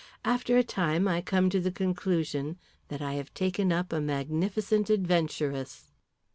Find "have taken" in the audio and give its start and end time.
3.13-3.71